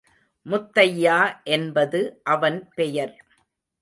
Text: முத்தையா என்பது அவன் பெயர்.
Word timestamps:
முத்தையா 0.45 1.17
என்பது 1.47 2.01
அவன் 2.23 2.59
பெயர். 2.75 3.13